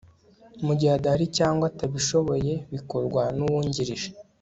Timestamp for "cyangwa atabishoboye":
1.37-2.53